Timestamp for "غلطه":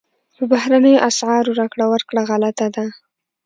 2.29-2.67